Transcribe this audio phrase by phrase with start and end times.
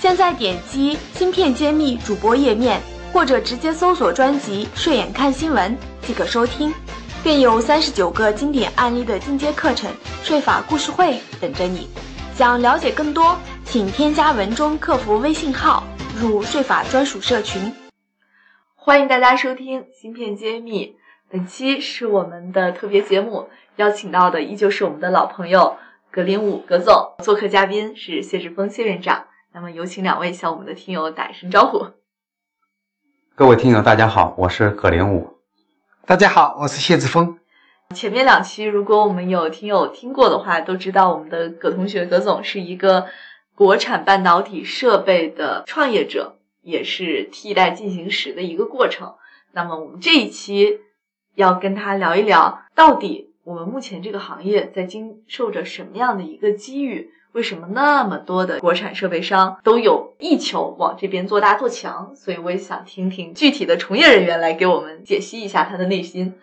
[0.00, 2.80] 现在点击“芯片揭秘”主播页面，
[3.12, 6.72] 或者直接搜索专辑“睡眼看新闻”即可收听，
[7.24, 9.90] 更有三十九个经典案例的进阶课程——
[10.22, 11.88] 税法故事会等着你。
[12.32, 15.82] 想了解更多，请添加文中客服微信号
[16.16, 17.72] 入税法专属社群。
[18.76, 20.86] 欢迎大家收听《芯片揭秘》，
[21.28, 25.76] 本期是我们的特别节目，邀请到的依旧是我们的老朋友
[26.12, 29.24] 葛林武葛总，做客嘉宾是谢志峰谢院长。
[29.58, 31.88] 那么有请两位向我们的听友打一声招呼。
[33.34, 35.40] 各位听友，大家好，我是葛连武。
[36.06, 37.40] 大家好，我是谢志峰。
[37.92, 43.08] 前面两期如果我们有听友听过的话，都知道我们的葛同学葛总是一个
[43.56, 49.16] 国产半导体设备的创业者，也是替代进行时的一个过程。
[49.50, 50.82] 那么我们这一期
[51.34, 57.08] 要跟他聊一聊，到底我们目前这个行业在经受着什么样的一个机遇？
[57.32, 62.14] 为什么那么多的国产设备商都有意求往这边做大做强？
[62.14, 66.34] 所以我也想听听具体的从业人员来给我们解析一下他的内心。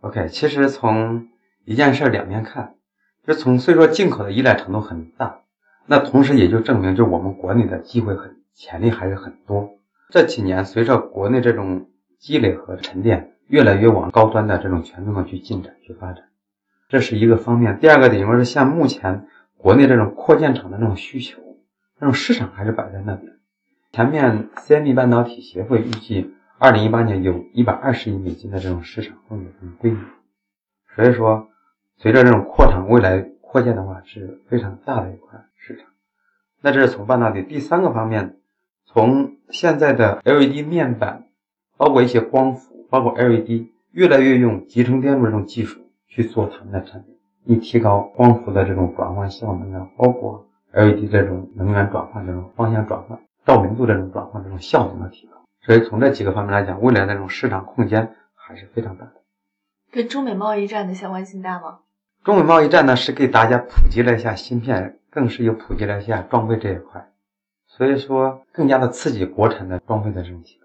[0.00, 1.28] OK，其实从
[1.64, 2.74] 一件事两面看，
[3.24, 5.42] 就从虽说进口的依赖程度很大，
[5.86, 9.70] 那同时也就证明就我们国内的机会很潜力还是很多。
[10.10, 11.86] 这几年随着国内这种
[12.18, 16.24] 积累和沉淀，越来越往高端的这种权重上去进展去发展，
[16.88, 17.78] 这是一个方面。
[17.78, 19.26] 第二个点就是像目前。
[19.56, 21.40] 国内这种扩建厂的那种需求，
[21.98, 23.32] 那种市场还是摆在那边。
[23.92, 30.00] 前面 CMI 半导体协会预计，二零一八年有一百二十亿美金的这种市场份额跟规模。
[30.94, 31.48] 所以说，
[31.96, 35.86] 随着这种扩厂未来扩建的话，是非常大的一块市场。
[36.60, 38.36] 那这是从半导体第三个方面，
[38.84, 41.24] 从现在的 LED 面板，
[41.78, 47.16] 包括一些光伏，包括 LED，越来越用集成电路这种技术去做他们的产品。
[47.44, 55.32] 以提高光伏的这种转换效能啊，包括 LED 这种能源转换、这种方向转换、照明度这种转换、这种效能的提高。
[55.62, 59.14] 所以从这几个方面来讲，未来这种市场空间还是非常大的。
[59.90, 61.80] 跟中美贸易战的相关性大吗？
[62.22, 67.08] 中美贸易战呢，是给大家普及了一下芯片，更是又普及了一下装备这一块，
[67.66, 70.63] 所以说更加的刺激国产的装备的这种提高。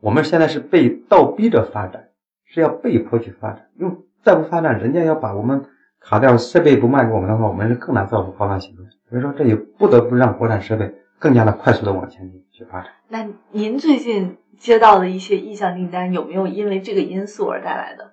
[0.00, 2.08] 我们现在是被倒逼着发展，
[2.44, 5.64] 是要被迫去发展，因为再不发展，人家要把我们。
[6.02, 8.76] 卡掉设备不卖给我们的话，我们是更难造出高端企业。
[9.10, 12.90] 所以说，这也不得不让国产设备更加的快速的往前去发展。
[13.08, 18.12] 那您最近接到的一些意向订单，有没有因为这个因素而带来的？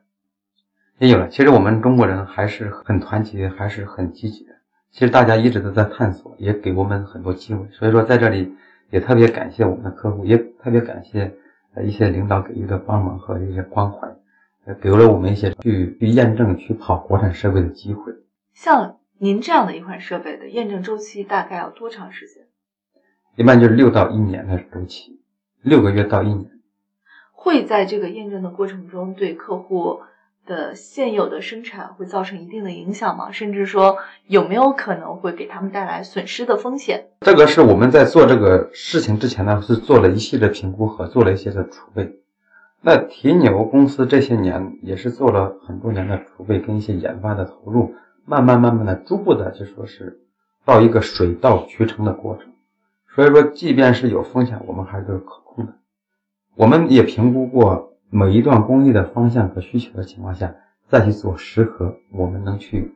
[0.99, 1.29] 也有了。
[1.29, 4.51] 其实我们中国人还是很团结，还是很积极的。
[4.91, 7.65] 其实大家一直都在探索，也给我们很多机会。
[7.71, 8.53] 所以说，在这里
[8.89, 11.31] 也特别感谢我们的客户，也特别感谢呃
[11.83, 14.07] 一些领导给予的帮忙和一些关怀。
[14.81, 18.11] 给了我们一些去去验证、去跑国产设备的机会。
[18.53, 22.43] 像您这样的一款设备的验证周期大概要多长时间？
[23.37, 25.21] 一般就是六到一年的周期，
[25.61, 26.51] 六个月到一年。
[27.31, 30.01] 会在这个验证的过程中对客户
[30.47, 33.31] 的现有的生产会造成一定的影响吗？
[33.31, 37.09] 甚至说有没有可能会给他们带来损失的风险？
[37.21, 42.19] 这个是我们在做这个事情之前呢，是做了一系列评估和做了一些的储备。
[42.81, 47.93] 那提牛公司这些年也是做了很多年的储备跟一些研发的投入，
[48.25, 50.21] 慢慢慢慢的逐步的就说是
[50.63, 52.47] 到一个水到渠成的过程。
[53.13, 55.73] 所以说，即便是有风险，我们还是可控的。
[56.55, 60.55] 我们也评估过每一段工艺的方向和需求的情况下，
[60.87, 62.95] 再去做适合我们能去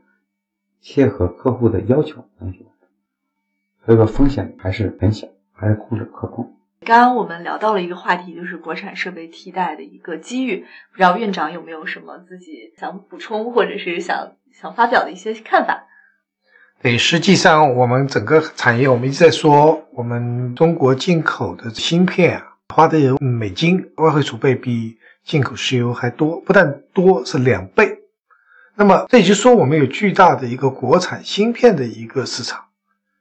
[0.79, 2.65] 切合客户的要求能去。
[3.85, 6.55] 所以说风险还是很小，还是控制可控。
[6.85, 10.65] 刚刚我们聊到了一个话题，就是国产设备替代的一个机遇。
[10.91, 15.83] 不知道院长有没有什么自己想补充，或者是想想发表的一些看法？
[16.81, 24.97] 对，实际上我们整个产业，我们一直在说，我们中国进口的芯片啊，花的美金外汇储备比
[25.31, 27.99] 进口石油还多，不但多，是两倍。
[28.75, 32.65] 那么这也就说，我们有巨大的一个国产芯片的一个市场。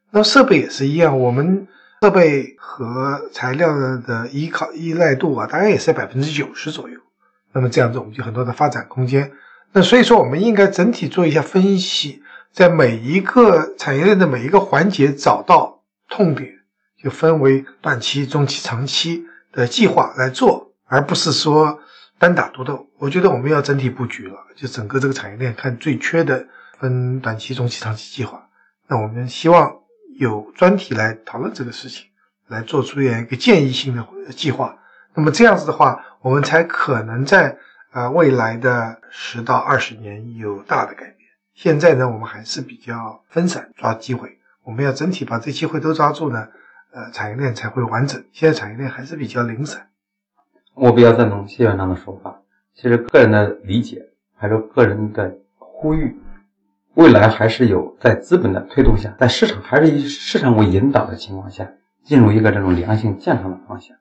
[0.09, 1.65] 那么设备也是一样，我们。
[2.03, 6.99] 设备和材料的依靠依赖度啊，大概也是在百分之九十左右。
[7.53, 9.31] 那么这样子，我们就很多的发展空间。
[9.71, 16.51] 那所以说，我们应该整体做一下分析，在每一个产业链的每一个环节找到痛点，
[17.03, 21.77] 就分为短期、中期、长期的计划来做，而不是说
[22.21, 22.87] 单打独斗。
[22.99, 26.45] 我觉得我们要整体布局了，就整个这个产业链看最缺的
[26.77, 28.47] 分短期、中期、长期计划。
[28.87, 29.79] 那我们希望
[30.19, 32.05] 有专题来讨论这个事情，
[32.47, 34.77] 来做出一个建议性的计划。
[35.15, 37.57] 那么这样子的话，我们才可能在
[37.91, 41.17] 呃未来的十到二十年有大的改变。
[41.55, 46.47] 现在呢，我们还是比较分散抓机会，我们要整体把这机会都抓住呢，
[46.91, 48.23] 呃，产业链才会完整。
[48.31, 49.87] 现在产业链还是比较零散。
[50.73, 52.41] 我比较赞同谢院长的说法。
[52.73, 56.15] 其实个人的理解，还有个人的呼吁，
[56.93, 61.69] 未来还是有在资本的推动下，在市场还是以市场为引导的情况下，
[62.03, 63.97] 进入一个这种良性健康的方向。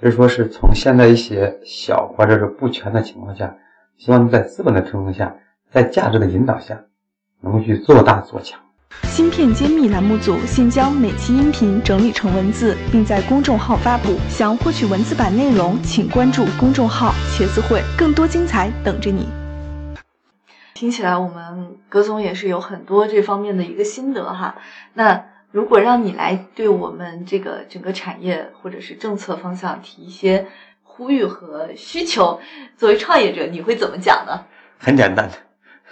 [0.00, 3.56] 所以说是从现在一些小或者是不全的情况下，
[3.96, 5.36] 希望在资本的推动下，
[5.70, 6.84] 在价值的引导下，
[7.40, 8.60] 能够去做大做强。
[9.04, 14.18] 芯片揭秘栏目组现将每期音频整理成文字，并在公众号发布。
[14.28, 19.28] 想获取文字版内容，请关注公众号“茄子会”，更多精彩等着你。
[20.74, 24.56] 听起来我们葛总也是有很多这方面的一个心得哈。
[24.94, 25.26] 那。
[25.52, 30.46] 如果让你来对我们这个整个产业或者是政策方向提一些
[30.82, 32.40] 呼吁和需求，
[32.74, 34.46] 作为创业者，你会怎么讲呢？
[34.78, 35.28] 很简单，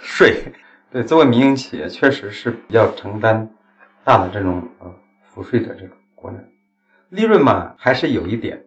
[0.01, 0.51] 税。
[0.91, 3.49] 对，作为民营企业，确实是要承担
[4.03, 4.93] 大的这种呃
[5.23, 6.49] 赋税的这种国人，
[7.07, 8.61] 利润嘛还是有一点，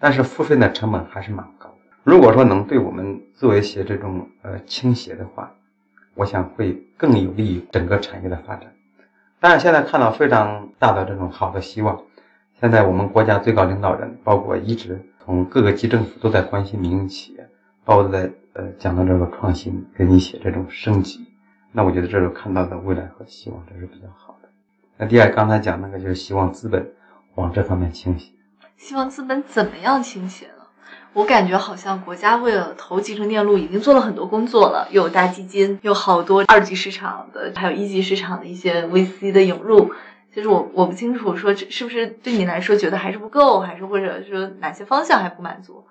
[0.00, 1.76] 但是赋税的成本还是蛮高的。
[2.02, 5.54] 如果说能对我们做一些这种呃倾斜的话，
[6.16, 8.72] 我想会更有利于整个产业的发展。
[9.38, 12.02] 但是现在看到非常大的这种好的希望，
[12.60, 17.48] 现在我们国家最高领导人，包括一直从各个级政府都在关心民营企业，
[17.84, 21.24] 包括在呃讲到这个创新跟一些这种升级，
[21.72, 24.48] 那我觉得这是看到的未来和希望，这是比较好的。
[24.96, 26.92] 那第二，刚才讲那个就是希望资本
[27.36, 28.32] 往这方面倾斜，
[28.76, 30.52] 希望资本怎么样倾斜呢？
[31.12, 39.92] 我感觉好像国家为了投集成电路已经做了很多工作了，有大基金，有好多二级市场的，还有一级市场的一些 VC 的涌入。
[40.32, 45.84] 其实我我不清楚说这是不是对你来说觉得还是不够，还是或者说哪些方向还不满足？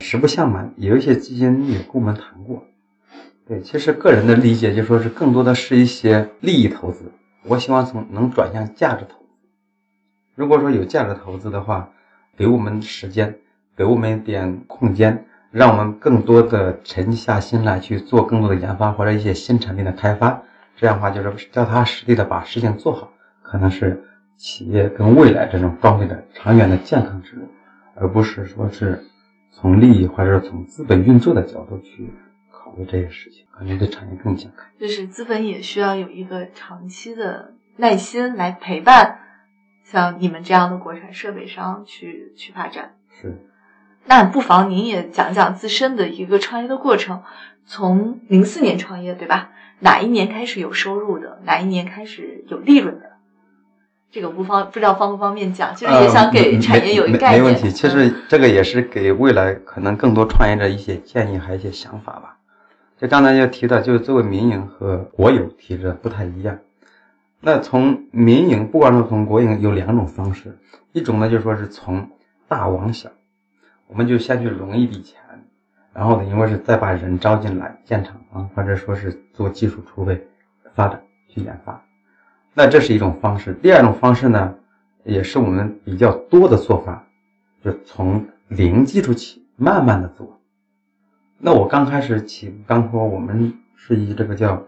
[0.00, 2.64] 实不相瞒，有一些基金也跟我们谈过。
[3.52, 7.12] 对，其实个人的理解就说是更多的是一些利益投资。
[7.44, 9.26] 我希望从能转向价值投资。
[10.34, 11.90] 如果说有价值投资的话，
[12.34, 13.36] 给我们时间。
[13.76, 20.42] 给我们一点空间，让我们更多的沉下心来去做更多的研发或者一些新产品的开发。
[20.74, 23.12] 这样的话，就是脚踏实地的把事情做好，
[23.42, 24.02] 可能是
[24.38, 27.42] 企业跟未来这种高位的长远的健康之路，
[27.96, 29.04] 而不是说是
[29.50, 32.10] 从利益或者是从资本运作的角度去
[32.72, 34.64] 考虑这些事情，可能对产业更健康。
[34.80, 39.18] 就是资本也需要有一个长期的耐心来陪伴，
[39.84, 42.94] 像你们这样的国产设备商去去发展。
[43.20, 43.36] 是。
[44.06, 47.22] 那不妨您也讲讲自身的一个创业的过程，
[47.66, 49.50] 从零四年创业对吧？
[49.80, 51.40] 哪一年开始有收入的？
[51.44, 53.10] 哪一年开始有利润的？
[54.10, 57.42] 这个不方不知道方不方便讲，就是也想给产业有一个概念。
[57.42, 62.36] 没问题，其实这个也是给未来可能更多创业者一些建议，还有一些想法吧。
[63.02, 66.56] 就刚才要提到，就是作为民营和国有体制不太一样。
[67.40, 70.56] 那从民营，不管是从国营，有两种方式，
[70.92, 72.08] 一种呢就说是从
[72.46, 73.10] 大往小。
[73.88, 75.20] 我们就先去融一笔钱，
[75.92, 80.24] 然后呢，因为是再把人招进来建厂房，或者说是做技术储备、
[80.76, 81.84] 发展去研发，
[82.54, 83.52] 那这是一种方式。
[83.54, 84.54] 第二种方式呢，
[85.02, 87.04] 也是我们比较多的做法，
[87.64, 90.38] 就从零基础起，慢慢的做。
[91.44, 94.62] 那我刚开始起，刚说我们是以这个叫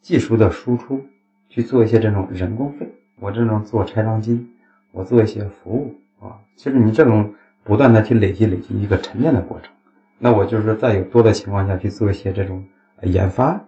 [0.00, 1.04] 技术的输出
[1.48, 2.86] 去做一些这种人工费，
[3.18, 4.46] 我这种做拆装机，
[4.92, 7.34] 我做一些服务啊，其实你这种。
[7.64, 9.70] 不断的去累积累积一个沉淀的过程，
[10.18, 12.64] 那我就是在有多的情况下去做一些这种
[13.02, 13.64] 研发，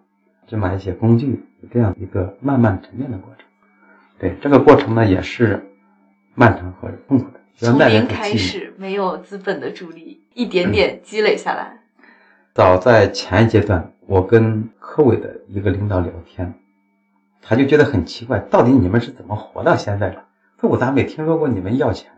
[0.49, 3.47] 去买一些工具，这样一个慢慢沉淀的过程。
[4.19, 5.65] 对这个过程呢，也是
[6.35, 7.39] 漫长和痛苦的。
[7.55, 11.84] 从零开始，没有资本的助力，一点点积累下来。
[12.55, 16.55] 早在前一阶段，我跟科委的一个领导聊天，
[17.43, 20.25] 他就觉得很奇怪，到底你们是怎么活到现在的？
[20.61, 22.13] 说我咋没听说过你们要钱？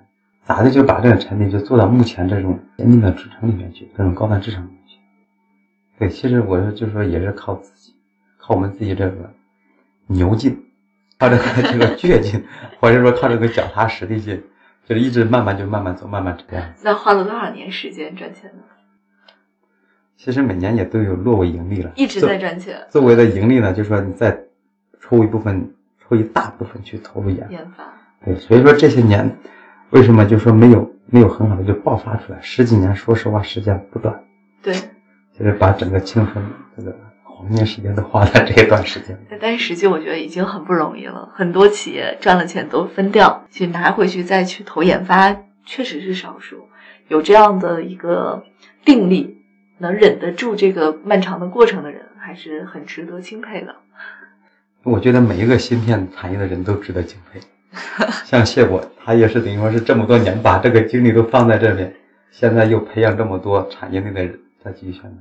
[0.44, 4.98] 咋的就把这个产品就做到目前这种先进的制程里面去，这种高端制程里面去？
[5.98, 7.94] 对，其实我是就是说也是靠自己，
[8.36, 9.32] 靠我们自己这个
[10.06, 10.66] 牛劲，
[11.18, 12.44] 靠这个这个倔劲，
[12.78, 14.44] 或者说靠这个脚踏实地劲，
[14.84, 16.74] 就是一直慢慢就慢慢走，慢慢这样。
[16.82, 18.62] 那花了多少年时间赚钱呢？
[20.16, 22.86] 其实每年也都有落为盈利了，一直在赚钱。
[22.90, 24.36] 作为的盈利呢，就是说你再
[25.00, 27.84] 抽一部分，抽一大部分去投入研研发。
[28.24, 29.36] 对，所以说这些年
[29.90, 32.38] 为什么就说没有没有很好的就爆发出来？
[32.40, 34.24] 十几年，说实话时间不短，
[34.62, 34.74] 对，
[35.38, 36.44] 就是把整个青春
[36.76, 39.16] 这个黄金时间都花在这一段时间。
[39.38, 46.68] 但是实际我觉得已经很不容易了，很多企业赚了钱都分掉，去拿回去再去投研发，确实是少数。
[47.08, 48.42] 有这样的一个
[48.84, 49.36] 定力，
[49.78, 53.74] 能忍得住这个漫长的过程的人，还是很值得钦佩的。
[54.82, 57.40] 我觉得每一个芯片产业的人都值得敬佩。
[58.24, 61.92] 像谢果，他也是等于说是这么多年把这个精力都放在这边，
[62.30, 65.12] 现在又培养这么多产业内的人在继续宣传，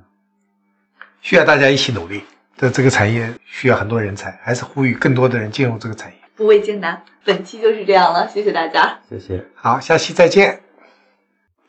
[1.22, 2.22] 需要大家一起努力。
[2.58, 6.18] 这这个产业需要很多人才，还是呼吁更多的人进入这个产业。
[6.36, 9.00] 不畏艰难，本期就是这样了，谢谢大家。
[9.10, 9.44] 谢谢。
[9.56, 10.65] 好，下期再见。